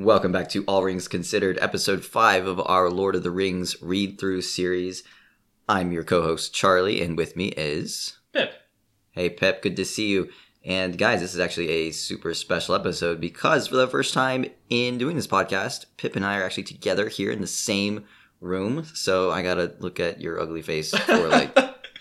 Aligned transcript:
Welcome 0.00 0.32
back 0.32 0.48
to 0.48 0.64
All 0.64 0.82
Rings 0.82 1.08
Considered, 1.08 1.58
episode 1.60 2.06
5 2.06 2.46
of 2.46 2.58
our 2.64 2.88
Lord 2.88 3.14
of 3.14 3.22
the 3.22 3.30
Rings 3.30 3.76
read 3.82 4.18
through 4.18 4.40
series. 4.40 5.04
I'm 5.68 5.92
your 5.92 6.04
co 6.04 6.22
host, 6.22 6.54
Charlie, 6.54 7.02
and 7.02 7.18
with 7.18 7.36
me 7.36 7.48
is. 7.48 8.16
Pip. 8.32 8.50
Hey, 9.10 9.28
Pep, 9.28 9.60
good 9.60 9.76
to 9.76 9.84
see 9.84 10.08
you. 10.08 10.30
And 10.64 10.96
guys, 10.96 11.20
this 11.20 11.34
is 11.34 11.38
actually 11.38 11.68
a 11.68 11.90
super 11.90 12.32
special 12.32 12.74
episode 12.74 13.20
because 13.20 13.66
for 13.68 13.76
the 13.76 13.86
first 13.86 14.14
time 14.14 14.46
in 14.70 14.96
doing 14.96 15.16
this 15.16 15.26
podcast, 15.26 15.84
Pip 15.98 16.16
and 16.16 16.24
I 16.24 16.38
are 16.38 16.44
actually 16.44 16.62
together 16.62 17.10
here 17.10 17.30
in 17.30 17.42
the 17.42 17.46
same 17.46 18.06
room. 18.40 18.86
So 18.94 19.30
I 19.30 19.42
gotta 19.42 19.74
look 19.80 20.00
at 20.00 20.18
your 20.18 20.40
ugly 20.40 20.62
face 20.62 20.96
for 20.96 21.28
like 21.28 21.54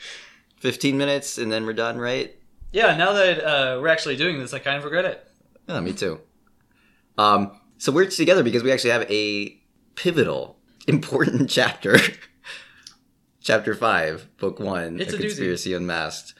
15 0.61 0.97
minutes 0.97 1.37
and 1.37 1.51
then 1.51 1.65
we're 1.65 1.73
done, 1.73 1.97
right? 1.97 2.33
Yeah, 2.71 2.95
now 2.95 3.11
that 3.11 3.43
uh, 3.43 3.81
we're 3.81 3.89
actually 3.89 4.15
doing 4.15 4.39
this, 4.39 4.53
I 4.53 4.59
kind 4.59 4.77
of 4.77 4.85
regret 4.85 5.03
it. 5.03 5.27
Yeah, 5.67 5.81
me 5.81 5.91
too. 5.91 6.21
Um, 7.17 7.58
so 7.79 7.91
we're 7.91 8.05
together 8.05 8.43
because 8.43 8.61
we 8.61 8.71
actually 8.71 8.91
have 8.91 9.09
a 9.09 9.59
pivotal, 9.95 10.59
important 10.87 11.49
chapter. 11.49 11.97
chapter 13.41 13.73
five, 13.73 14.27
book 14.37 14.59
one, 14.59 14.99
It's 14.99 15.13
a 15.13 15.15
a 15.15 15.19
doozy. 15.19 15.21
conspiracy 15.23 15.73
unmasked. 15.73 16.33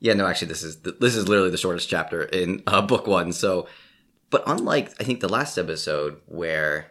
Yeah, 0.00 0.14
no, 0.14 0.26
actually, 0.26 0.48
this 0.48 0.62
is 0.62 0.80
this 0.80 1.14
is 1.14 1.28
literally 1.28 1.50
the 1.50 1.58
shortest 1.58 1.88
chapter 1.88 2.22
in 2.24 2.62
uh, 2.66 2.80
book 2.82 3.06
one. 3.06 3.32
So, 3.32 3.68
but 4.30 4.42
unlike 4.46 4.90
I 4.98 5.04
think 5.04 5.20
the 5.20 5.28
last 5.28 5.58
episode 5.58 6.20
where, 6.26 6.90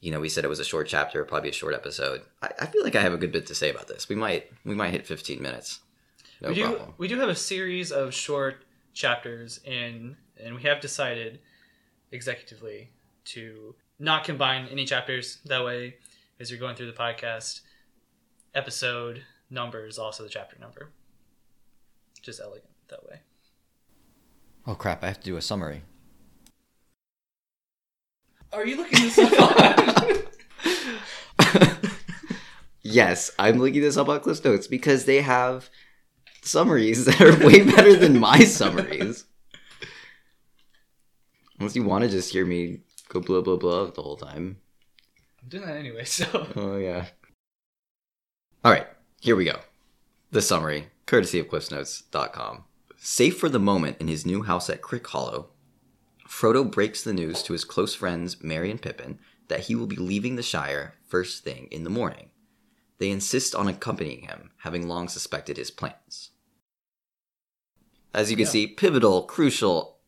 you 0.00 0.10
know, 0.10 0.18
we 0.18 0.30
said 0.30 0.44
it 0.44 0.48
was 0.48 0.58
a 0.60 0.64
short 0.64 0.88
chapter, 0.88 1.22
probably 1.24 1.50
a 1.50 1.52
short 1.52 1.74
episode. 1.74 2.22
I, 2.40 2.50
I 2.60 2.66
feel 2.66 2.82
like 2.82 2.96
I 2.96 3.02
have 3.02 3.12
a 3.12 3.18
good 3.18 3.30
bit 3.32 3.46
to 3.48 3.54
say 3.54 3.68
about 3.70 3.88
this. 3.88 4.08
We 4.08 4.16
might 4.16 4.50
we 4.64 4.74
might 4.74 4.92
hit 4.92 5.06
fifteen 5.06 5.42
minutes. 5.42 5.80
No 6.40 6.48
we 6.48 6.54
do 6.54 6.64
problem. 6.64 6.94
we 6.96 7.08
do 7.08 7.18
have 7.18 7.28
a 7.28 7.34
series 7.36 7.92
of 7.92 8.14
short 8.14 8.64
chapters 8.94 9.60
in, 9.64 10.16
and 10.42 10.54
we 10.54 10.62
have 10.62 10.80
decided 10.80 11.40
executively 12.12 12.88
to 13.26 13.74
not 13.98 14.24
combine 14.24 14.66
any 14.68 14.84
chapters. 14.84 15.38
That 15.44 15.64
way, 15.64 15.96
as 16.40 16.50
you're 16.50 16.60
going 16.60 16.76
through 16.76 16.86
the 16.86 16.92
podcast, 16.92 17.60
episode 18.54 19.22
number 19.50 19.86
is 19.86 19.98
also 19.98 20.22
the 20.22 20.28
chapter 20.28 20.56
number. 20.58 20.90
Just 22.22 22.40
elegant 22.40 22.70
that 22.88 23.04
way. 23.04 23.20
Oh 24.66 24.74
crap! 24.74 25.02
I 25.02 25.08
have 25.08 25.20
to 25.20 25.24
do 25.24 25.36
a 25.36 25.42
summary. 25.42 25.82
Are 28.52 28.66
you 28.66 28.76
looking 28.76 29.00
this 29.02 29.18
up? 29.18 30.24
Yes, 32.90 33.30
I'm 33.38 33.58
looking 33.58 33.82
this 33.82 33.98
up 33.98 34.08
on 34.08 34.20
Cliff 34.20 34.42
Notes 34.42 34.66
because 34.66 35.04
they 35.04 35.20
have 35.20 35.68
summaries 36.42 37.04
that 37.04 37.20
are 37.20 37.46
way 37.46 37.62
better 37.62 37.94
than 37.94 38.18
my 38.18 38.40
summaries. 38.40 39.26
Unless 41.58 41.76
you 41.76 41.82
want 41.82 42.04
to 42.04 42.10
just 42.10 42.32
hear 42.32 42.46
me 42.46 42.80
go 43.08 43.20
blah 43.20 43.40
blah 43.40 43.56
blah 43.56 43.86
the 43.90 44.02
whole 44.02 44.16
time. 44.16 44.58
I'm 45.42 45.48
doing 45.48 45.66
that 45.66 45.76
anyway, 45.76 46.04
so 46.04 46.46
Oh 46.56 46.76
yeah. 46.76 47.06
All 48.64 48.72
right, 48.72 48.86
here 49.20 49.36
we 49.36 49.44
go. 49.44 49.60
The 50.30 50.42
summary, 50.42 50.88
courtesy 51.06 51.38
of 51.38 51.48
CliffsNotes.com. 51.48 52.64
Safe 52.96 53.38
for 53.38 53.48
the 53.48 53.60
moment 53.60 53.96
in 54.00 54.08
his 54.08 54.26
new 54.26 54.42
house 54.42 54.68
at 54.68 54.82
Crick 54.82 55.06
Hollow, 55.06 55.48
Frodo 56.28 56.70
breaks 56.70 57.02
the 57.02 57.12
news 57.14 57.42
to 57.44 57.52
his 57.54 57.64
close 57.64 57.94
friends 57.94 58.42
Merry 58.42 58.70
and 58.70 58.82
Pippin 58.82 59.18
that 59.46 59.60
he 59.60 59.74
will 59.74 59.86
be 59.86 59.96
leaving 59.96 60.36
the 60.36 60.42
Shire 60.42 60.94
first 61.06 61.42
thing 61.44 61.68
in 61.70 61.84
the 61.84 61.90
morning. 61.90 62.28
They 62.98 63.10
insist 63.10 63.54
on 63.54 63.68
accompanying 63.68 64.22
him, 64.22 64.50
having 64.58 64.88
long 64.88 65.08
suspected 65.08 65.56
his 65.56 65.70
plans. 65.70 66.30
As 68.12 68.30
you 68.30 68.36
can 68.36 68.44
Yeah. 68.46 68.50
see, 68.50 68.66
pivotal, 68.66 69.22
crucial 69.22 69.98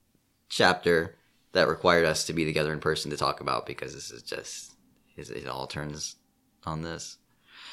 chapter 0.49 1.17
that 1.53 1.69
required 1.69 2.05
us 2.05 2.25
to 2.25 2.33
be 2.33 2.45
together 2.45 2.73
in 2.73 2.81
person 2.81 3.11
to 3.11 3.17
talk 3.17 3.41
about 3.41 3.67
because 3.67 3.95
this 3.95 4.11
is 4.11 4.23
just 4.23 4.75
it 5.17 5.47
all 5.47 5.67
turns 5.67 6.17
on 6.65 6.83
this. 6.83 7.19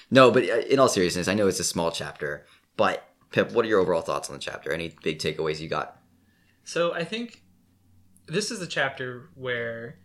No, 0.09 0.31
but 0.31 0.43
uh, 0.43 0.57
in 0.69 0.79
all 0.79 0.87
seriousness, 0.87 1.27
I 1.27 1.33
know 1.33 1.47
it's 1.47 1.59
a 1.59 1.65
small 1.65 1.91
chapter, 1.91 2.45
but 2.75 3.03
Pip, 3.31 3.51
what 3.51 3.65
are 3.65 3.67
your 3.67 3.79
overall 3.79 4.01
thoughts 4.01 4.29
on 4.29 4.35
the 4.35 4.41
chapter? 4.41 4.71
Any 4.71 4.95
big 5.03 5.19
takeaways 5.19 5.59
you 5.59 5.67
got? 5.67 6.01
So 6.63 6.93
I 6.93 7.03
think 7.03 7.43
this 8.25 8.51
is 8.51 8.59
the 8.59 8.67
chapter 8.67 9.29
where 9.35 9.99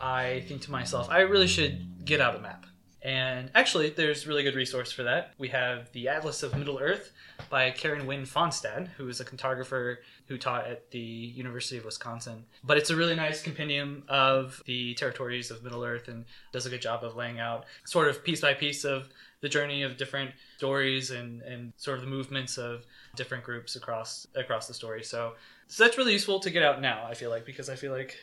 I 0.00 0.44
think 0.48 0.62
to 0.62 0.70
myself, 0.70 1.08
I 1.10 1.20
really 1.20 1.46
should 1.46 2.04
get 2.04 2.20
out 2.20 2.36
a 2.36 2.40
map. 2.40 2.66
And 3.02 3.50
actually, 3.54 3.90
there's 3.90 4.26
really 4.26 4.42
good 4.42 4.56
resource 4.56 4.90
for 4.90 5.04
that. 5.04 5.32
We 5.38 5.48
have 5.48 5.92
the 5.92 6.08
Atlas 6.08 6.42
of 6.42 6.56
Middle 6.56 6.78
Earth 6.80 7.12
by 7.48 7.70
Karen 7.70 8.06
Wynne 8.06 8.24
Fonstad, 8.24 8.88
who 8.96 9.08
is 9.08 9.20
a 9.20 9.24
cartographer 9.24 9.96
who 10.26 10.38
taught 10.38 10.66
at 10.66 10.90
the 10.90 10.98
University 10.98 11.76
of 11.76 11.84
Wisconsin. 11.84 12.44
But 12.64 12.76
it's 12.76 12.90
a 12.90 12.96
really 12.96 13.14
nice 13.14 13.42
compendium 13.42 14.04
of 14.08 14.62
the 14.66 14.94
territories 14.94 15.50
of 15.50 15.62
Middle 15.62 15.84
Earth 15.84 16.08
and 16.08 16.24
does 16.52 16.66
a 16.66 16.70
good 16.70 16.82
job 16.82 17.04
of 17.04 17.16
laying 17.16 17.38
out 17.40 17.66
sort 17.84 18.08
of 18.08 18.24
piece 18.24 18.40
by 18.40 18.54
piece 18.54 18.84
of 18.84 19.08
the 19.40 19.48
journey 19.48 19.82
of 19.82 19.96
different 19.96 20.32
stories 20.56 21.10
and, 21.10 21.42
and 21.42 21.72
sort 21.76 21.98
of 21.98 22.04
the 22.04 22.10
movements 22.10 22.58
of 22.58 22.84
different 23.16 23.44
groups 23.44 23.76
across 23.76 24.26
across 24.34 24.66
the 24.66 24.74
story. 24.74 25.02
So 25.02 25.34
so 25.68 25.84
that's 25.84 25.98
really 25.98 26.12
useful 26.12 26.40
to 26.40 26.50
get 26.50 26.62
out 26.62 26.80
now, 26.80 27.04
I 27.04 27.14
feel 27.14 27.30
like, 27.30 27.44
because 27.44 27.68
I 27.68 27.74
feel 27.74 27.92
like, 27.92 28.16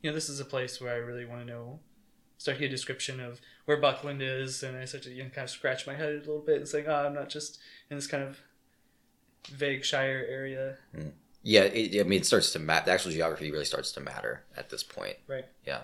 you 0.00 0.10
know, 0.10 0.14
this 0.14 0.28
is 0.28 0.40
a 0.40 0.44
place 0.44 0.80
where 0.80 0.92
I 0.92 0.96
really 0.96 1.26
want 1.26 1.42
to 1.42 1.46
know, 1.46 1.78
start 2.42 2.58
to 2.58 2.60
get 2.60 2.66
a 2.66 2.70
description 2.70 3.20
of 3.20 3.40
where 3.66 3.76
Buckland 3.76 4.20
is, 4.20 4.62
and 4.62 4.76
I 4.76 4.84
start 4.84 5.04
to 5.04 5.10
you 5.10 5.22
know, 5.22 5.30
kind 5.30 5.44
of 5.44 5.50
scratch 5.50 5.86
my 5.86 5.94
head 5.94 6.14
a 6.14 6.18
little 6.18 6.40
bit 6.40 6.56
and 6.56 6.68
saying, 6.68 6.86
oh, 6.88 6.92
ah, 6.92 7.06
I'm 7.06 7.14
not 7.14 7.28
just 7.28 7.60
in 7.88 7.96
this 7.96 8.08
kind 8.08 8.24
of 8.24 8.40
vague 9.48 9.84
Shire 9.84 10.26
area. 10.28 10.76
Hmm. 10.94 11.08
Yeah, 11.44 11.62
it, 11.62 12.00
I 12.00 12.02
mean, 12.04 12.20
it 12.20 12.26
starts 12.26 12.52
to 12.52 12.58
matter. 12.58 12.86
The 12.86 12.92
actual 12.92 13.12
geography 13.12 13.50
really 13.50 13.64
starts 13.64 13.92
to 13.92 14.00
matter 14.00 14.44
at 14.56 14.70
this 14.70 14.82
point. 14.82 15.16
Right. 15.28 15.44
Yeah. 15.66 15.82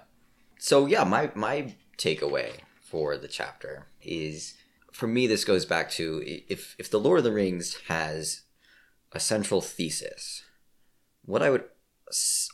So 0.58 0.86
yeah, 0.86 1.04
my 1.04 1.30
my 1.34 1.74
takeaway 1.96 2.52
for 2.80 3.16
the 3.16 3.28
chapter 3.28 3.86
is, 4.02 4.54
for 4.92 5.06
me, 5.06 5.26
this 5.26 5.44
goes 5.44 5.64
back 5.64 5.90
to 5.92 6.22
if 6.48 6.76
if 6.78 6.90
the 6.90 7.00
Lord 7.00 7.18
of 7.18 7.24
the 7.24 7.32
Rings 7.32 7.76
has 7.88 8.42
a 9.12 9.20
central 9.20 9.60
thesis, 9.60 10.44
what 11.24 11.42
I 11.42 11.50
would 11.50 11.64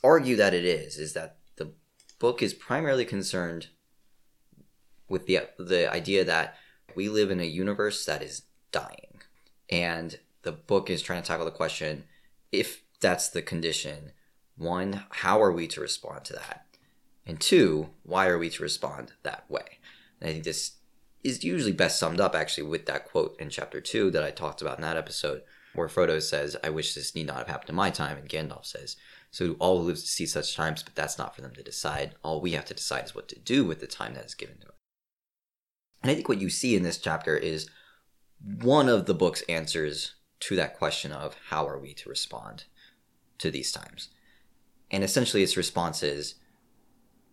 argue 0.02 0.36
that 0.36 0.54
it 0.54 0.64
is 0.64 0.98
is 0.98 1.12
that 1.12 1.36
the 1.56 1.72
book 2.18 2.42
is 2.42 2.54
primarily 2.54 3.04
concerned 3.04 3.68
with 5.08 5.26
the 5.26 5.40
the 5.58 5.90
idea 5.92 6.24
that 6.24 6.56
we 6.94 7.08
live 7.08 7.30
in 7.30 7.40
a 7.40 7.44
universe 7.44 8.04
that 8.06 8.22
is 8.22 8.42
dying, 8.72 9.20
and 9.70 10.18
the 10.42 10.52
book 10.52 10.90
is 10.90 11.02
trying 11.02 11.22
to 11.22 11.26
tackle 11.26 11.44
the 11.44 11.50
question 11.50 12.04
if 12.52 12.82
that's 13.00 13.28
the 13.28 13.42
condition. 13.42 14.12
One, 14.56 15.04
how 15.10 15.42
are 15.42 15.50
we 15.50 15.66
to 15.68 15.80
respond 15.80 16.24
to 16.26 16.32
that? 16.34 16.64
And 17.26 17.40
two, 17.40 17.90
why 18.02 18.28
are 18.28 18.38
we 18.38 18.50
to 18.50 18.62
respond 18.62 19.12
that 19.22 19.50
way? 19.50 19.78
And 20.20 20.30
I 20.30 20.32
think 20.32 20.44
this 20.44 20.76
is 21.22 21.42
usually 21.42 21.72
best 21.72 21.98
summed 21.98 22.20
up 22.20 22.34
actually 22.34 22.64
with 22.64 22.86
that 22.86 23.06
quote 23.06 23.34
in 23.40 23.48
chapter 23.48 23.80
two 23.80 24.10
that 24.10 24.22
I 24.22 24.30
talked 24.30 24.60
about 24.60 24.76
in 24.76 24.82
that 24.82 24.96
episode, 24.96 25.42
where 25.74 25.88
Frodo 25.88 26.22
says, 26.22 26.56
I 26.62 26.68
wish 26.68 26.94
this 26.94 27.14
need 27.14 27.26
not 27.26 27.38
have 27.38 27.48
happened 27.48 27.70
in 27.70 27.76
my 27.76 27.90
time, 27.90 28.18
and 28.18 28.28
Gandalf 28.28 28.66
says, 28.66 28.96
So 29.30 29.46
do 29.46 29.56
all 29.58 29.80
who 29.80 29.86
live 29.86 29.96
to 29.96 30.02
see 30.02 30.26
such 30.26 30.54
times, 30.54 30.82
but 30.82 30.94
that's 30.94 31.18
not 31.18 31.34
for 31.34 31.40
them 31.40 31.54
to 31.54 31.62
decide. 31.62 32.14
All 32.22 32.40
we 32.40 32.52
have 32.52 32.66
to 32.66 32.74
decide 32.74 33.04
is 33.06 33.14
what 33.14 33.28
to 33.28 33.38
do 33.38 33.64
with 33.64 33.80
the 33.80 33.86
time 33.86 34.14
that 34.14 34.26
is 34.26 34.34
given 34.34 34.58
to 34.58 34.68
us. 34.68 34.73
And 36.04 36.10
I 36.10 36.14
think 36.14 36.28
what 36.28 36.40
you 36.40 36.50
see 36.50 36.76
in 36.76 36.82
this 36.82 36.98
chapter 36.98 37.34
is 37.34 37.66
one 38.60 38.90
of 38.90 39.06
the 39.06 39.14
book's 39.14 39.40
answers 39.48 40.16
to 40.40 40.54
that 40.56 40.76
question 40.76 41.12
of 41.12 41.34
how 41.48 41.66
are 41.66 41.78
we 41.78 41.94
to 41.94 42.10
respond 42.10 42.64
to 43.38 43.50
these 43.50 43.72
times. 43.72 44.10
And 44.90 45.02
essentially 45.02 45.42
its 45.42 45.56
response 45.56 46.02
is 46.02 46.34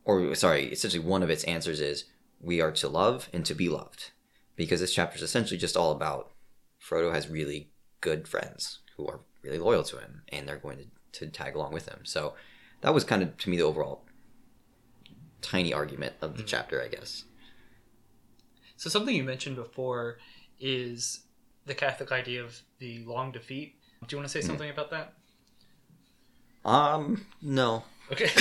or 0.06 0.34
sorry, 0.36 0.68
essentially 0.72 1.04
one 1.04 1.22
of 1.22 1.30
its 1.30 1.44
answers 1.44 1.82
is 1.82 2.06
we 2.40 2.62
are 2.62 2.72
to 2.72 2.88
love 2.88 3.28
and 3.34 3.46
to 3.46 3.54
be 3.54 3.68
loved. 3.68 4.12
Because 4.56 4.80
this 4.80 4.94
chapter 4.94 5.18
is 5.18 5.22
essentially 5.22 5.58
just 5.58 5.76
all 5.76 5.92
about 5.92 6.32
Frodo 6.82 7.14
has 7.14 7.28
really 7.28 7.72
good 8.00 8.26
friends 8.26 8.80
who 8.96 9.06
are 9.06 9.20
really 9.44 9.60
loyal 9.60 9.84
to 9.84 9.98
him 9.98 10.22
and 10.30 10.48
they're 10.48 10.56
going 10.56 10.78
to, 10.78 10.86
to 11.20 11.28
tag 11.28 11.56
along 11.56 11.74
with 11.74 11.90
him. 11.90 12.00
So 12.04 12.36
that 12.80 12.94
was 12.94 13.04
kind 13.04 13.22
of 13.22 13.38
to 13.38 13.50
me 13.50 13.58
the 13.58 13.64
overall 13.64 14.06
tiny 15.42 15.74
argument 15.74 16.14
of 16.22 16.38
the 16.38 16.44
mm-hmm. 16.44 16.48
chapter, 16.48 16.82
I 16.82 16.88
guess. 16.88 17.26
So 18.82 18.90
something 18.90 19.16
you 19.16 19.24
mentioned 19.24 19.58
before 19.58 20.18
is 20.60 21.20
the 21.68 21.76
Catholic 21.76 22.12
idea 22.12 22.44
of 22.44 22.60
the 22.80 23.06
long 23.06 23.32
defeat. 23.32 23.76
Do 24.08 24.16
you 24.16 24.18
want 24.18 24.28
to 24.28 24.32
say 24.32 24.42
something 24.42 24.72
about 24.72 24.90
that? 24.90 25.14
Um, 26.66 27.24
no. 27.44 27.84
Okay. 28.12 28.32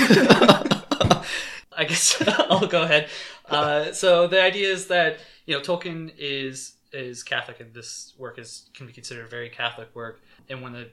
I 1.76 1.84
guess 1.87 2.22
I'll 2.26 2.66
go 2.66 2.84
ahead. 2.84 3.10
Uh, 3.50 3.92
so 3.92 4.28
the 4.28 4.42
idea 4.42 4.72
is 4.72 4.87
that 4.87 5.19
you 5.44 5.54
know 5.54 5.60
Tolkien 5.60 6.10
is 6.16 6.76
is 6.90 7.22
Catholic, 7.22 7.60
and 7.60 7.75
this 7.75 8.14
work 8.16 8.38
is 8.38 8.70
can 8.72 8.87
be 8.87 8.94
considered 8.94 9.26
a 9.26 9.28
very 9.28 9.50
Catholic 9.50 9.94
work. 9.94 10.22
And 10.48 10.62
one 10.62 10.75
of 10.75 10.87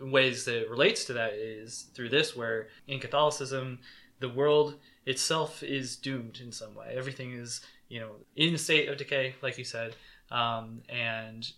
the 0.00 0.06
ways 0.06 0.44
that 0.46 0.62
it 0.62 0.68
relates 0.68 1.04
to 1.04 1.12
that 1.12 1.34
is 1.34 1.86
through 1.94 2.08
this, 2.08 2.34
where 2.34 2.66
in 2.88 2.98
Catholicism, 2.98 3.78
the 4.18 4.30
world 4.30 4.80
itself 5.06 5.62
is 5.62 5.96
doomed 5.96 6.40
in 6.42 6.52
some 6.52 6.74
way. 6.74 6.94
Everything 6.96 7.32
is 7.32 7.60
you 7.88 8.00
know 8.00 8.12
in 8.36 8.54
a 8.54 8.58
state 8.58 8.88
of 8.88 8.96
decay, 8.96 9.34
like 9.42 9.58
you 9.58 9.64
said, 9.64 9.94
um, 10.30 10.82
and 10.88 11.50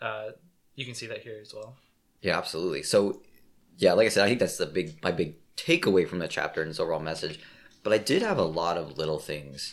uh, 0.00 0.30
you 0.74 0.84
can 0.84 0.94
see 0.94 1.06
that 1.06 1.22
here 1.22 1.38
as 1.40 1.54
well. 1.54 1.76
Yeah, 2.20 2.38
absolutely. 2.38 2.82
So, 2.82 3.20
yeah, 3.76 3.92
like 3.92 4.06
I 4.06 4.10
said, 4.10 4.24
I 4.24 4.28
think 4.28 4.40
that's 4.40 4.56
the 4.56 4.66
big 4.66 5.02
my 5.02 5.12
big 5.12 5.36
takeaway 5.56 6.06
from 6.08 6.18
the 6.18 6.28
chapter 6.28 6.62
and 6.62 6.70
its 6.70 6.80
overall 6.80 7.00
message. 7.00 7.40
but 7.82 7.92
I 7.92 7.98
did 7.98 8.22
have 8.22 8.38
a 8.38 8.42
lot 8.42 8.76
of 8.76 8.98
little 8.98 9.18
things 9.18 9.72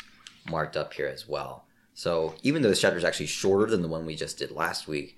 marked 0.49 0.77
up 0.77 0.93
here 0.93 1.07
as 1.07 1.27
well. 1.27 1.65
So 1.93 2.35
even 2.43 2.61
though 2.61 2.69
this 2.69 2.81
chapter 2.81 2.97
is 2.97 3.03
actually 3.03 3.27
shorter 3.27 3.69
than 3.69 3.81
the 3.81 3.87
one 3.87 4.05
we 4.05 4.15
just 4.15 4.37
did 4.37 4.51
last 4.51 4.87
week, 4.87 5.17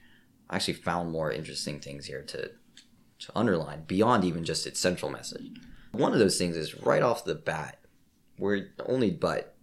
I 0.50 0.56
actually 0.58 0.76
found 0.76 1.12
more 1.12 1.32
interesting 1.32 1.80
things 1.80 2.06
here 2.06 2.22
to 2.24 2.52
to 3.20 3.32
underline 3.36 3.84
beyond 3.88 4.26
even 4.26 4.44
just 4.44 4.68
its 4.68 4.80
central 4.80 5.10
message. 5.10 5.50
One 5.92 6.14
of 6.14 6.20
those 6.20 6.38
things 6.38 6.58
is 6.58 6.82
right 6.82 7.02
off 7.02 7.24
the 7.24 7.36
bat, 7.36 7.80
we're 8.38 8.70
only 8.86 9.12
but 9.12 9.56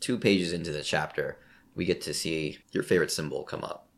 two 0.00 0.18
pages 0.18 0.52
into 0.52 0.72
the 0.72 0.82
chapter, 0.82 1.38
we 1.74 1.84
get 1.84 2.00
to 2.02 2.14
see 2.14 2.58
your 2.72 2.82
favorite 2.82 3.10
symbol 3.10 3.44
come 3.44 3.64
up 3.64 3.88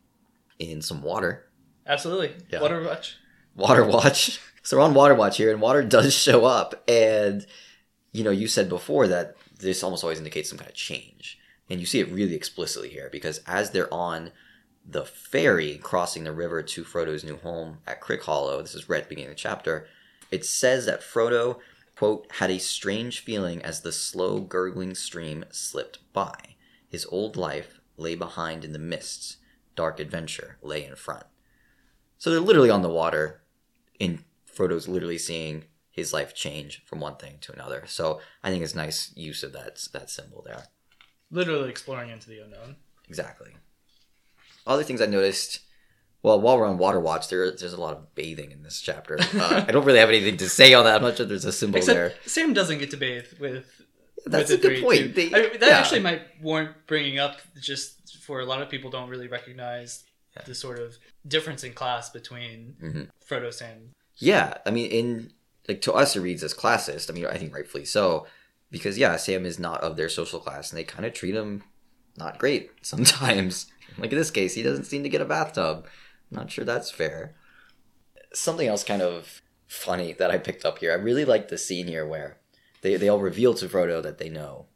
in 0.58 0.82
some 0.82 1.02
water. 1.02 1.48
Absolutely. 1.86 2.32
Yeah. 2.50 2.60
Water 2.60 2.82
watch. 2.82 3.16
Water 3.54 3.84
Watch. 3.84 4.40
So 4.64 4.76
we're 4.76 4.84
on 4.84 4.94
Water 4.94 5.16
Watch 5.16 5.38
here, 5.38 5.50
and 5.50 5.60
water 5.60 5.82
does 5.82 6.14
show 6.14 6.44
up. 6.44 6.88
And, 6.88 7.44
you 8.12 8.22
know, 8.22 8.30
you 8.30 8.46
said 8.46 8.69
before 8.69 9.08
that 9.08 9.34
this 9.58 9.82
almost 9.82 10.04
always 10.04 10.19
indicates 10.19 10.48
some 10.48 10.56
kind 10.58 10.70
of 10.70 10.76
change. 10.76 11.36
And 11.68 11.80
you 11.80 11.86
see 11.86 11.98
it 11.98 12.12
really 12.12 12.36
explicitly 12.36 12.88
here 12.88 13.08
because 13.10 13.40
as 13.44 13.70
they're 13.72 13.92
on 13.92 14.30
the 14.86 15.04
ferry 15.04 15.78
crossing 15.82 16.22
the 16.22 16.30
river 16.30 16.62
to 16.62 16.84
Frodo's 16.84 17.25
new 17.25 17.38
home 17.38 17.78
at 17.88 18.00
Crick 18.00 18.22
Hollow, 18.22 18.62
this 18.62 18.76
is 18.76 18.88
right 18.88 18.98
at 18.98 19.04
the 19.04 19.08
beginning 19.08 19.30
of 19.30 19.36
the 19.36 19.40
chapter, 19.40 19.88
it 20.30 20.44
says 20.44 20.86
that 20.86 21.00
Frodo, 21.00 21.58
quote, 21.96 22.26
had 22.32 22.50
a 22.50 22.58
strange 22.58 23.20
feeling 23.20 23.62
as 23.62 23.80
the 23.80 23.92
slow 23.92 24.40
gurgling 24.40 24.94
stream 24.94 25.44
slipped 25.50 25.98
by. 26.12 26.56
His 26.88 27.06
old 27.06 27.36
life 27.36 27.80
lay 27.96 28.14
behind 28.14 28.64
in 28.64 28.72
the 28.72 28.78
mists, 28.78 29.36
dark 29.76 30.00
adventure 30.00 30.58
lay 30.62 30.84
in 30.84 30.96
front. 30.96 31.24
So 32.18 32.30
they're 32.30 32.40
literally 32.40 32.70
on 32.70 32.82
the 32.82 32.88
water, 32.88 33.42
and 34.00 34.22
Frodo's 34.44 34.88
literally 34.88 35.18
seeing 35.18 35.64
his 35.90 36.12
life 36.12 36.34
change 36.34 36.82
from 36.86 37.00
one 37.00 37.16
thing 37.16 37.38
to 37.42 37.52
another. 37.52 37.84
So 37.86 38.20
I 38.42 38.50
think 38.50 38.62
it's 38.62 38.74
nice 38.74 39.12
use 39.14 39.42
of 39.42 39.52
that 39.52 39.86
that 39.92 40.10
symbol 40.10 40.42
there. 40.42 40.64
Literally 41.30 41.68
exploring 41.68 42.10
into 42.10 42.28
the 42.28 42.40
unknown. 42.40 42.76
Exactly. 43.08 43.50
Other 44.66 44.82
things 44.82 45.00
I 45.00 45.06
noticed. 45.06 45.60
Well, 46.22 46.40
while 46.40 46.56
we're 46.58 46.66
on 46.69 46.78
Water 46.78 47.00
Watch, 47.00 47.28
there, 47.28 47.50
there's 47.50 47.72
a 47.72 47.80
lot 47.80 47.94
of 47.96 48.14
bathing 48.14 48.52
in 48.52 48.62
this 48.62 48.80
chapter. 48.80 49.19
Uh, 49.20 49.64
I 49.66 49.72
don't 49.72 49.84
really 49.84 49.98
have 49.98 50.08
anything 50.08 50.36
to 50.36 50.48
say 50.48 50.72
on 50.72 50.84
that. 50.84 50.96
I'm 50.96 51.02
not 51.02 51.16
sure 51.16 51.26
there's 51.26 51.44
a 51.44 51.52
symbol 51.52 51.78
Except 51.78 51.96
there. 51.96 52.14
Sam 52.26 52.52
doesn't 52.52 52.78
get 52.78 52.90
to 52.92 52.96
bathe 52.96 53.26
with. 53.40 53.66
That's 54.24 54.50
with 54.52 54.64
a 54.64 54.69
good 54.69 54.82
point. 54.84 55.16
They- 55.16 55.34
I 55.34 55.40
mean, 55.50 55.58
that 55.58 55.69
yeah. 55.69 55.78
actually 55.80 55.98
might 56.00 56.22
warrant 56.40 56.70
bringing 56.86 57.19
up 57.19 57.38
just 57.60 58.19
for 58.22 58.38
a 58.40 58.44
lot 58.44 58.62
of 58.62 58.69
people 58.70 58.88
don't 58.88 59.08
really 59.08 59.26
recognize 59.26 60.04
Yeah. 60.36 60.42
the 60.46 60.54
sort 60.54 60.78
of 60.78 60.96
difference 61.26 61.64
in 61.64 61.72
class 61.72 62.08
between 62.10 62.76
Mhm. 62.80 63.08
Frodo, 63.28 63.52
Sam. 63.52 63.90
Yeah, 64.16 64.58
I 64.64 64.70
mean, 64.70 64.90
in 64.90 65.32
like 65.68 65.80
to 65.82 65.92
us, 65.92 66.14
it 66.14 66.20
reads 66.20 66.44
as 66.44 66.54
classist. 66.54 67.10
I 67.10 67.14
mean, 67.14 67.26
I 67.26 67.36
think 67.36 67.52
rightfully 67.54 67.84
so, 67.84 68.26
because 68.70 68.96
yeah, 68.96 69.16
Sam 69.16 69.44
is 69.44 69.58
not 69.58 69.80
of 69.82 69.96
their 69.96 70.08
social 70.08 70.38
class, 70.38 70.70
and 70.70 70.78
they 70.78 70.84
kind 70.84 71.04
of 71.04 71.12
treat 71.14 71.34
him 71.34 71.64
not 72.16 72.38
great 72.38 72.70
sometimes. 72.82 73.66
like 73.98 74.12
in 74.12 74.18
this 74.18 74.30
case, 74.30 74.54
he 74.54 74.62
doesn't 74.62 74.84
seem 74.84 75.02
to 75.02 75.08
get 75.08 75.20
a 75.20 75.25
bathtub. 75.25 75.86
Not 76.32 76.50
sure 76.50 76.64
that's 76.64 76.90
fair. 76.90 77.34
Something 78.32 78.67
else 78.67 78.82
kind 78.82 79.02
of 79.02 79.43
funny 79.67 80.12
that 80.14 80.31
I 80.31 80.38
picked 80.38 80.64
up 80.64 80.79
here. 80.79 80.93
I 80.93 80.96
really 80.96 81.25
like 81.25 81.49
the 81.49 81.58
scene 81.58 81.87
here 81.87 82.06
where 82.06 82.38
they 82.81 82.96
they 82.96 83.08
all 83.08 83.20
reveal 83.20 83.55
to 83.55 83.69
Frodo 83.69 84.02
that 84.02 84.19
they 84.19 84.29
know 84.29 84.67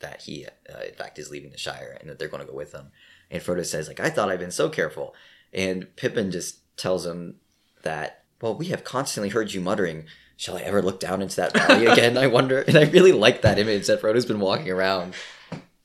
that 0.00 0.22
he, 0.22 0.46
uh, 0.46 0.80
in 0.86 0.94
fact, 0.94 1.18
is 1.18 1.30
leaving 1.30 1.52
the 1.52 1.58
Shire 1.58 1.96
and 2.00 2.08
that 2.10 2.18
they're 2.18 2.28
going 2.28 2.44
to 2.44 2.50
go 2.50 2.56
with 2.56 2.72
him. 2.72 2.90
And 3.30 3.42
Frodo 3.42 3.64
says, 3.64 3.88
like, 3.88 4.00
I 4.00 4.10
thought 4.10 4.28
I'd 4.28 4.38
been 4.38 4.50
so 4.50 4.68
careful. 4.68 5.14
And 5.52 5.94
Pippin 5.96 6.30
just 6.30 6.60
tells 6.76 7.06
him 7.06 7.36
that, 7.82 8.24
well, 8.42 8.54
we 8.54 8.66
have 8.66 8.84
constantly 8.84 9.30
heard 9.30 9.52
you 9.52 9.60
muttering, 9.60 10.04
shall 10.36 10.58
I 10.58 10.60
ever 10.60 10.82
look 10.82 11.00
down 11.00 11.22
into 11.22 11.36
that 11.36 11.54
valley 11.54 11.86
again? 11.86 12.18
I 12.18 12.26
wonder. 12.26 12.60
And 12.60 12.76
I 12.76 12.84
really 12.84 13.12
like 13.12 13.42
that 13.42 13.58
image 13.58 13.86
that 13.86 14.02
Frodo's 14.02 14.26
been 14.26 14.40
walking 14.40 14.70
around 14.70 15.14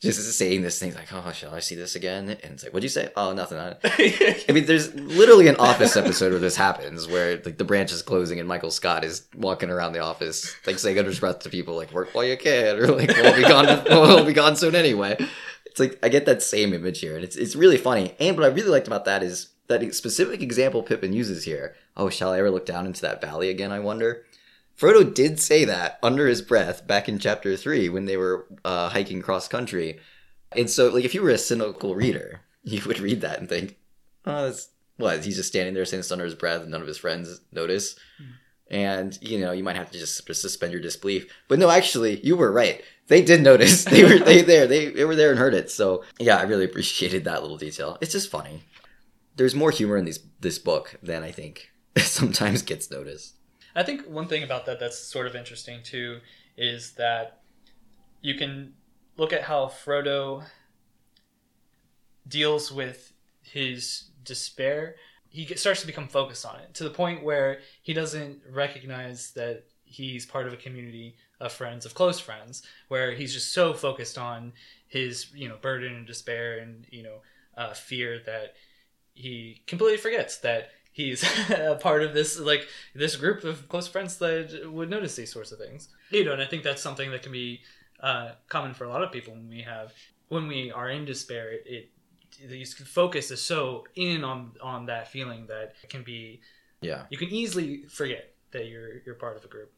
just 0.01 0.35
saying 0.35 0.63
this 0.63 0.79
thing, 0.79 0.95
like, 0.95 1.13
oh, 1.13 1.31
shall 1.31 1.53
I 1.53 1.59
see 1.59 1.75
this 1.75 1.95
again? 1.95 2.29
And 2.29 2.53
it's 2.53 2.63
like, 2.63 2.73
what'd 2.73 2.83
you 2.83 2.89
say? 2.89 3.11
Oh, 3.15 3.33
nothing. 3.33 3.59
I 3.59 3.75
I 4.49 4.51
mean, 4.51 4.65
there's 4.65 4.93
literally 4.95 5.47
an 5.47 5.57
office 5.57 5.95
episode 5.95 6.31
where 6.31 6.39
this 6.39 6.55
happens, 6.55 7.07
where 7.07 7.35
like 7.45 7.59
the 7.59 7.63
branch 7.63 7.91
is 7.91 8.01
closing 8.01 8.39
and 8.39 8.47
Michael 8.47 8.71
Scott 8.71 9.03
is 9.03 9.27
walking 9.35 9.69
around 9.69 9.93
the 9.93 9.99
office, 9.99 10.55
like 10.65 10.79
saying 10.79 10.97
under 10.97 11.11
his 11.11 11.19
breath 11.19 11.39
to 11.39 11.49
people, 11.49 11.75
like 11.75 11.93
"work 11.93 12.15
while 12.15 12.25
you 12.25 12.35
can," 12.35 12.77
or 12.77 12.87
like 12.87 13.09
"we'll 13.09 13.35
be 13.35 13.43
gone, 13.43 13.83
we'll 13.89 14.25
be 14.25 14.33
gone 14.33 14.55
soon 14.55 14.73
anyway." 14.73 15.15
It's 15.67 15.79
like 15.79 15.99
I 16.01 16.09
get 16.09 16.25
that 16.25 16.41
same 16.41 16.73
image 16.73 16.99
here, 16.99 17.15
and 17.15 17.23
it's 17.23 17.35
it's 17.35 17.55
really 17.55 17.77
funny. 17.77 18.15
And 18.19 18.35
what 18.35 18.45
I 18.45 18.49
really 18.53 18.69
liked 18.69 18.87
about 18.87 19.05
that 19.05 19.21
is 19.21 19.49
that 19.67 19.93
specific 19.93 20.41
example 20.41 20.81
Pippin 20.81 21.13
uses 21.13 21.43
here. 21.43 21.75
Oh, 21.95 22.09
shall 22.09 22.33
I 22.33 22.39
ever 22.39 22.49
look 22.49 22.65
down 22.65 22.87
into 22.87 23.01
that 23.01 23.21
valley 23.21 23.49
again? 23.49 23.71
I 23.71 23.79
wonder. 23.79 24.25
Frodo 24.77 25.13
did 25.13 25.39
say 25.39 25.65
that 25.65 25.99
under 26.01 26.27
his 26.27 26.41
breath 26.41 26.87
back 26.87 27.07
in 27.07 27.19
chapter 27.19 27.55
three 27.55 27.89
when 27.89 28.05
they 28.05 28.17
were 28.17 28.47
uh, 28.65 28.89
hiking 28.89 29.21
cross 29.21 29.47
country. 29.47 29.99
And 30.53 30.69
so, 30.69 30.89
like, 30.89 31.05
if 31.05 31.13
you 31.13 31.21
were 31.21 31.29
a 31.29 31.37
cynical 31.37 31.95
reader, 31.95 32.41
you 32.63 32.81
would 32.85 32.99
read 32.99 33.21
that 33.21 33.39
and 33.39 33.47
think, 33.47 33.77
oh, 34.25 34.45
that's 34.45 34.69
what? 34.97 35.23
He's 35.23 35.37
just 35.37 35.49
standing 35.49 35.73
there 35.73 35.85
saying 35.85 35.99
this 35.99 36.11
under 36.11 36.25
his 36.25 36.35
breath 36.35 36.61
and 36.61 36.71
none 36.71 36.81
of 36.81 36.87
his 36.87 36.97
friends 36.97 37.41
notice. 37.51 37.95
And, 38.69 39.17
you 39.21 39.39
know, 39.39 39.51
you 39.51 39.63
might 39.63 39.75
have 39.75 39.91
to 39.91 39.99
just 39.99 40.25
suspend 40.33 40.71
your 40.71 40.81
disbelief. 40.81 41.27
But 41.49 41.59
no, 41.59 41.69
actually, 41.69 42.21
you 42.25 42.37
were 42.37 42.51
right. 42.51 42.81
They 43.07 43.21
did 43.21 43.41
notice. 43.41 43.83
They 43.91 44.03
were 44.03 44.19
they 44.19 44.41
there. 44.41 44.65
They, 44.65 44.89
they 44.89 45.03
were 45.03 45.15
there 45.15 45.31
and 45.31 45.39
heard 45.39 45.53
it. 45.53 45.69
So, 45.69 46.05
yeah, 46.19 46.37
I 46.37 46.43
really 46.43 46.63
appreciated 46.63 47.25
that 47.25 47.41
little 47.41 47.57
detail. 47.57 47.97
It's 47.99 48.13
just 48.13 48.31
funny. 48.31 48.63
There's 49.35 49.55
more 49.55 49.71
humor 49.71 49.97
in 49.97 50.05
these, 50.05 50.19
this 50.39 50.57
book 50.57 50.95
than 51.03 51.21
I 51.21 51.31
think 51.31 51.71
sometimes 51.97 52.61
gets 52.61 52.89
noticed. 52.89 53.35
I 53.75 53.83
think 53.83 54.07
one 54.07 54.27
thing 54.27 54.43
about 54.43 54.65
that 54.65 54.79
that's 54.79 54.97
sort 54.97 55.27
of 55.27 55.35
interesting 55.35 55.81
too 55.83 56.19
is 56.57 56.91
that 56.93 57.41
you 58.21 58.35
can 58.35 58.73
look 59.17 59.33
at 59.33 59.43
how 59.43 59.65
Frodo 59.67 60.43
deals 62.27 62.71
with 62.71 63.13
his 63.41 64.05
despair. 64.23 64.95
He 65.29 65.45
starts 65.55 65.81
to 65.81 65.87
become 65.87 66.07
focused 66.07 66.45
on 66.45 66.59
it 66.59 66.73
to 66.75 66.83
the 66.83 66.89
point 66.89 67.23
where 67.23 67.59
he 67.81 67.93
doesn't 67.93 68.41
recognize 68.49 69.31
that 69.31 69.63
he's 69.83 70.25
part 70.25 70.47
of 70.47 70.53
a 70.53 70.57
community 70.57 71.15
of 71.39 71.51
friends, 71.51 71.85
of 71.85 71.93
close 71.93 72.19
friends, 72.19 72.63
where 72.87 73.11
he's 73.11 73.33
just 73.33 73.53
so 73.53 73.73
focused 73.73 74.17
on 74.17 74.53
his, 74.87 75.27
you 75.33 75.49
know, 75.49 75.57
burden 75.61 75.95
and 75.95 76.07
despair 76.07 76.59
and, 76.59 76.85
you 76.89 77.03
know, 77.03 77.17
uh, 77.57 77.73
fear 77.73 78.19
that 78.25 78.53
he 79.13 79.61
completely 79.67 79.97
forgets 79.97 80.37
that 80.37 80.69
he's 80.91 81.23
a 81.49 81.77
part 81.81 82.03
of 82.03 82.13
this 82.13 82.39
like 82.39 82.67
this 82.93 83.15
group 83.15 83.43
of 83.43 83.67
close 83.69 83.87
friends 83.87 84.17
that 84.17 84.69
would 84.71 84.89
notice 84.89 85.15
these 85.15 85.31
sorts 85.31 85.51
of 85.51 85.59
things 85.59 85.89
you 86.09 86.23
know 86.25 86.33
and 86.33 86.41
i 86.41 86.45
think 86.45 86.63
that's 86.63 86.81
something 86.81 87.11
that 87.11 87.23
can 87.23 87.31
be 87.31 87.61
uh, 88.01 88.31
common 88.49 88.73
for 88.73 88.85
a 88.85 88.89
lot 88.89 89.03
of 89.03 89.11
people 89.11 89.31
when 89.33 89.47
we 89.47 89.61
have 89.61 89.93
when 90.29 90.47
we 90.47 90.71
are 90.71 90.89
in 90.89 91.05
despair 91.05 91.51
it, 91.51 91.63
it 91.65 91.89
the 92.49 92.65
focus 92.85 93.29
is 93.31 93.41
so 93.41 93.85
in 93.95 94.23
on 94.23 94.51
on 94.61 94.85
that 94.87 95.11
feeling 95.11 95.45
that 95.47 95.73
it 95.83 95.89
can 95.89 96.01
be 96.03 96.41
Yeah. 96.81 97.03
you 97.09 97.17
can 97.17 97.29
easily 97.29 97.83
forget 97.87 98.33
that 98.51 98.67
you're 98.67 99.01
you're 99.05 99.15
part 99.15 99.37
of 99.37 99.45
a 99.45 99.47
group 99.47 99.71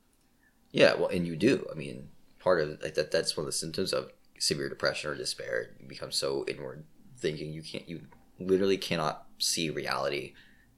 Yeah, 0.71 0.95
well, 0.95 1.09
and 1.09 1.27
you 1.27 1.35
do. 1.35 1.67
I 1.71 1.75
mean, 1.75 2.09
part 2.39 2.61
of 2.61 2.81
like 2.81 2.95
that 2.95 3.11
that's 3.11 3.35
one 3.37 3.43
of 3.43 3.47
the 3.47 3.51
symptoms 3.63 3.93
of 3.93 4.11
severe 4.39 4.69
depression 4.69 5.11
or 5.11 5.15
despair. 5.15 5.69
You 5.79 5.87
become 5.87 6.11
so 6.11 6.45
inward 6.47 6.85
thinking 7.17 7.53
you 7.53 7.61
can't 7.61 7.87
you 7.87 8.01
literally 8.39 8.77
cannot 8.77 9.25
see 9.37 9.69
reality 9.69 10.33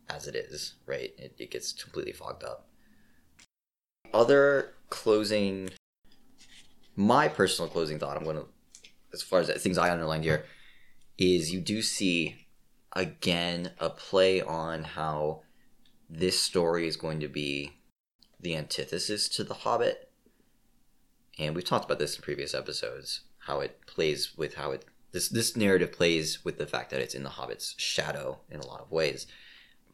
as 0.09 0.27
it 0.27 0.35
is, 0.35 0.75
right? 0.85 1.13
It, 1.17 1.35
it 1.37 1.51
gets 1.51 1.73
completely 1.73 2.13
fogged 2.13 2.43
up. 2.43 2.67
Other 4.13 4.73
closing 4.89 5.69
my 6.95 7.27
personal 7.27 7.69
closing 7.69 7.99
thought, 7.99 8.17
I'm 8.17 8.23
gonna 8.23 8.45
as 9.13 9.21
far 9.21 9.39
as 9.39 9.49
things 9.61 9.77
I 9.77 9.91
underlined 9.91 10.23
here, 10.23 10.45
is 11.17 11.51
you 11.51 11.61
do 11.61 11.81
see 11.81 12.47
again 12.93 13.71
a 13.79 13.89
play 13.89 14.41
on 14.41 14.83
how 14.83 15.41
this 16.09 16.41
story 16.41 16.87
is 16.87 16.97
going 16.97 17.19
to 17.21 17.27
be 17.27 17.73
the 18.39 18.55
antithesis 18.55 19.27
to 19.29 19.43
The 19.43 19.53
Hobbit. 19.53 20.11
And 21.39 21.55
we've 21.55 21.65
talked 21.65 21.85
about 21.85 21.99
this 21.99 22.15
in 22.15 22.21
previous 22.21 22.53
episodes, 22.53 23.21
how 23.39 23.59
it 23.59 23.79
plays 23.87 24.37
with 24.37 24.55
how 24.55 24.71
it 24.71 24.85
this 25.11 25.29
this 25.29 25.55
narrative 25.55 25.93
plays 25.93 26.43
with 26.43 26.57
the 26.57 26.67
fact 26.67 26.91
that 26.91 27.01
it's 27.01 27.15
in 27.15 27.23
the 27.23 27.29
Hobbit's 27.29 27.73
shadow 27.77 28.39
in 28.49 28.59
a 28.59 28.67
lot 28.67 28.81
of 28.81 28.91
ways. 28.91 29.27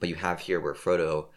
But 0.01 0.09
you 0.09 0.15
have 0.15 0.41
here 0.41 0.59
where 0.59 0.73
Frodo 0.73 1.27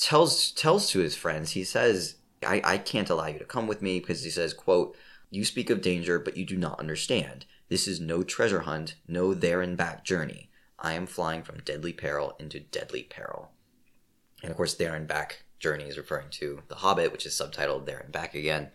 tells 0.00 0.52
tells 0.52 0.90
to 0.90 1.00
his 1.00 1.14
friends, 1.14 1.50
he 1.50 1.64
says, 1.64 2.16
I, 2.46 2.62
I 2.64 2.78
can't 2.78 3.10
allow 3.10 3.26
you 3.26 3.38
to 3.38 3.44
come 3.44 3.66
with 3.66 3.82
me 3.82 4.00
because 4.00 4.24
he 4.24 4.30
says, 4.30 4.54
quote, 4.54 4.96
You 5.30 5.44
speak 5.44 5.68
of 5.68 5.82
danger, 5.82 6.18
but 6.18 6.38
you 6.38 6.46
do 6.46 6.56
not 6.56 6.80
understand. 6.80 7.44
This 7.68 7.86
is 7.86 8.00
no 8.00 8.22
treasure 8.22 8.60
hunt, 8.60 8.94
no 9.06 9.34
there 9.34 9.60
and 9.60 9.76
back 9.76 10.04
journey. 10.04 10.48
I 10.78 10.94
am 10.94 11.06
flying 11.06 11.42
from 11.42 11.60
deadly 11.64 11.92
peril 11.92 12.34
into 12.38 12.60
deadly 12.60 13.02
peril. 13.02 13.50
And 14.42 14.50
of 14.50 14.56
course, 14.56 14.74
there 14.74 14.94
and 14.94 15.06
back 15.06 15.42
journey 15.58 15.84
is 15.84 15.98
referring 15.98 16.30
to 16.30 16.62
The 16.68 16.76
Hobbit, 16.76 17.12
which 17.12 17.26
is 17.26 17.34
subtitled 17.34 17.84
There 17.84 17.98
and 17.98 18.12
Back 18.12 18.34
Again. 18.34 18.70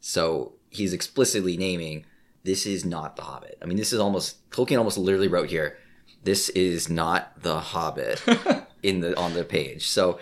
So 0.00 0.54
he's 0.70 0.92
explicitly 0.92 1.56
naming 1.56 2.04
this 2.44 2.66
is 2.66 2.84
not 2.84 3.16
The 3.16 3.22
Hobbit. 3.22 3.58
I 3.62 3.66
mean, 3.66 3.76
this 3.76 3.92
is 3.92 4.00
almost 4.00 4.48
Tolkien 4.50 4.78
almost 4.78 4.98
literally 4.98 5.28
wrote 5.28 5.50
here, 5.50 5.78
this 6.28 6.50
is 6.50 6.90
not 6.90 7.40
The 7.40 7.58
Hobbit 7.58 8.22
in 8.82 9.00
the 9.00 9.18
on 9.18 9.32
the 9.32 9.44
page. 9.44 9.88
So 9.88 10.18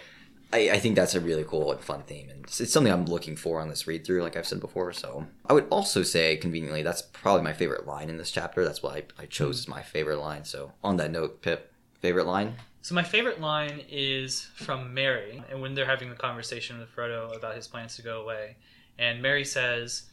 I, 0.53 0.71
I 0.71 0.79
think 0.79 0.95
that's 0.95 1.17
a 1.17 1.21
really 1.21 1.43
cool 1.43 1.73
and 1.73 1.81
fun 1.81 2.03
theme, 2.03 2.29
and 2.31 2.45
it's, 2.45 2.61
it's 2.61 2.73
something 2.73 2.93
I'm 2.93 3.07
looking 3.07 3.35
for 3.35 3.61
on 3.61 3.69
this 3.69 3.89
read 3.89 4.07
through, 4.07 4.23
like 4.23 4.37
I've 4.37 4.47
said 4.47 4.61
before. 4.61 4.93
So 4.93 5.27
I 5.47 5.53
would 5.53 5.67
also 5.69 6.05
say, 6.05 6.37
conveniently, 6.37 6.85
that's 6.85 7.03
probably 7.03 7.43
my 7.43 7.53
favorite 7.53 7.89
line 7.89 8.09
in 8.09 8.19
this 8.19 8.31
chapter. 8.31 8.65
That's 8.65 8.85
why 8.85 9.03
I, 9.19 9.23
I 9.23 9.27
chose 9.27 9.59
as 9.59 9.67
my 9.67 9.83
favorite 9.83 10.21
line. 10.21 10.45
So 10.45 10.71
on 10.85 10.97
that 10.99 11.11
note, 11.11 11.43
Pip, 11.43 11.73
favorite 11.99 12.29
line? 12.29 12.55
So 12.83 12.95
my 12.95 13.03
favorite 13.03 13.41
line 13.41 13.83
is 13.91 14.49
from 14.55 14.95
Merry, 14.95 15.43
and 15.51 15.61
when 15.61 15.75
they're 15.75 15.87
having 15.87 16.09
the 16.09 16.15
conversation 16.15 16.79
with 16.79 16.95
Frodo 16.95 17.37
about 17.37 17.57
his 17.57 17.67
plans 17.67 17.97
to 17.97 18.03
go 18.03 18.23
away, 18.23 18.59
and 18.97 19.21
Merry 19.21 19.45
says, 19.45 20.05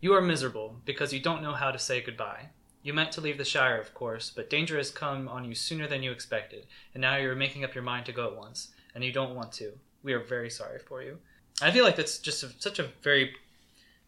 "You 0.00 0.12
are 0.14 0.20
miserable 0.20 0.80
because 0.84 1.12
you 1.12 1.20
don't 1.20 1.40
know 1.40 1.52
how 1.52 1.70
to 1.70 1.78
say 1.78 2.00
goodbye. 2.00 2.48
You 2.86 2.94
meant 2.94 3.10
to 3.14 3.20
leave 3.20 3.36
the 3.36 3.44
Shire, 3.44 3.80
of 3.80 3.92
course, 3.94 4.30
but 4.30 4.48
danger 4.48 4.76
has 4.76 4.92
come 4.92 5.26
on 5.26 5.44
you 5.44 5.56
sooner 5.56 5.88
than 5.88 6.04
you 6.04 6.12
expected, 6.12 6.68
and 6.94 7.00
now 7.00 7.16
you're 7.16 7.34
making 7.34 7.64
up 7.64 7.74
your 7.74 7.82
mind 7.82 8.06
to 8.06 8.12
go 8.12 8.28
at 8.28 8.36
once, 8.36 8.68
and 8.94 9.02
you 9.02 9.10
don't 9.10 9.34
want 9.34 9.50
to. 9.54 9.72
We 10.04 10.12
are 10.12 10.20
very 10.20 10.50
sorry 10.50 10.78
for 10.78 11.02
you." 11.02 11.18
I 11.60 11.72
feel 11.72 11.82
like 11.82 11.96
that's 11.96 12.18
just 12.18 12.44
a, 12.44 12.50
such 12.60 12.78
a 12.78 12.84
very 13.02 13.34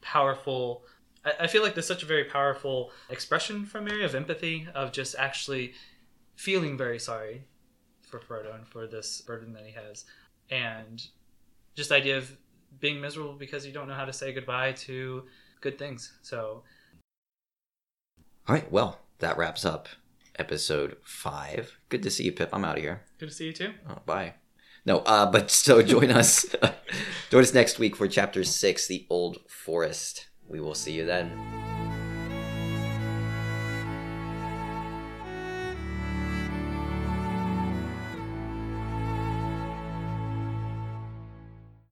powerful. 0.00 0.84
I, 1.24 1.32
I 1.40 1.46
feel 1.48 1.64
like 1.64 1.74
there's 1.74 1.88
such 1.88 2.04
a 2.04 2.12
very 2.14 2.22
powerful 2.22 2.92
expression 3.10 3.66
from 3.66 3.86
Merry 3.86 4.04
of 4.04 4.14
empathy, 4.14 4.68
of 4.76 4.92
just 4.92 5.16
actually 5.16 5.74
feeling 6.36 6.78
very 6.78 7.00
sorry 7.00 7.42
for 8.02 8.20
Frodo 8.20 8.54
and 8.54 8.64
for 8.64 8.86
this 8.86 9.20
burden 9.22 9.54
that 9.54 9.66
he 9.66 9.72
has, 9.72 10.04
and 10.50 11.04
just 11.74 11.88
the 11.88 11.96
idea 11.96 12.16
of 12.16 12.30
being 12.78 13.00
miserable 13.00 13.32
because 13.32 13.66
you 13.66 13.72
don't 13.72 13.88
know 13.88 13.94
how 13.94 14.04
to 14.04 14.12
say 14.12 14.32
goodbye 14.32 14.70
to 14.86 15.24
good 15.60 15.80
things. 15.80 16.16
So, 16.22 16.62
All 18.48 18.54
right, 18.54 18.72
well, 18.72 19.00
that 19.18 19.36
wraps 19.36 19.66
up 19.66 19.88
episode 20.38 20.96
five. 21.04 21.76
Good 21.90 22.02
to 22.02 22.10
see 22.10 22.24
you, 22.24 22.32
Pip. 22.32 22.48
I'm 22.52 22.64
out 22.64 22.78
of 22.78 22.82
here. 22.82 23.02
good 23.18 23.28
to 23.28 23.34
see 23.34 23.44
you 23.46 23.52
too. 23.52 23.74
Oh, 23.86 23.98
bye. 24.06 24.34
No, 24.86 25.00
uh, 25.00 25.30
but 25.30 25.50
so 25.50 25.82
join 25.82 26.10
us. 26.10 26.46
join 27.30 27.42
us 27.42 27.52
next 27.52 27.78
week 27.78 27.94
for 27.94 28.08
chapter 28.08 28.44
six, 28.44 28.86
The 28.86 29.06
Old 29.10 29.38
Forest. 29.50 30.28
We 30.48 30.60
will 30.60 30.74
see 30.74 30.92
you 30.92 31.04
then. 31.04 31.67